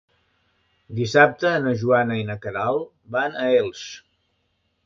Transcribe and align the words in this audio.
Dissabte 0.99 1.51
na 1.67 1.75
Joana 1.83 2.19
i 2.21 2.25
na 2.31 2.39
Queralt 2.47 2.91
van 3.19 3.39
a 3.39 3.47
Elx. 3.63 3.85